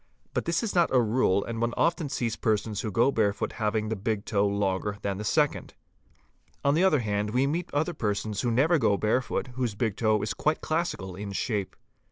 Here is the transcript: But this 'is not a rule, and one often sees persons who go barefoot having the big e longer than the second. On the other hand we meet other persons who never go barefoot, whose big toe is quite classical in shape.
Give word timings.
But 0.33 0.45
this 0.45 0.63
'is 0.63 0.73
not 0.73 0.89
a 0.91 0.99
rule, 0.99 1.45
and 1.45 1.61
one 1.61 1.75
often 1.77 2.09
sees 2.09 2.35
persons 2.35 2.81
who 2.81 2.89
go 2.89 3.11
barefoot 3.11 3.51
having 3.51 3.87
the 3.89 3.95
big 3.95 4.27
e 4.33 4.35
longer 4.35 4.97
than 5.03 5.19
the 5.19 5.23
second. 5.23 5.75
On 6.65 6.73
the 6.73 6.83
other 6.83 7.01
hand 7.01 7.29
we 7.29 7.45
meet 7.45 7.69
other 7.71 7.93
persons 7.93 8.41
who 8.41 8.49
never 8.49 8.79
go 8.79 8.97
barefoot, 8.97 9.49
whose 9.53 9.75
big 9.75 9.95
toe 9.97 10.19
is 10.23 10.33
quite 10.33 10.59
classical 10.59 11.15
in 11.15 11.33
shape. 11.33 11.75